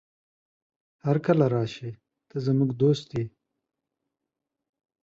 هرکله 1.05 1.45
راشې، 1.55 1.91
ته 2.29 2.35
زموږ 2.45 2.69
دوست 2.81 3.07
يې. 3.17 3.25